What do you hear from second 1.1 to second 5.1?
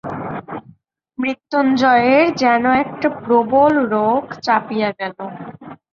মৃত্যুঞ্জয়ের যেন একটা প্রলয়ের রোখ চাপিয়া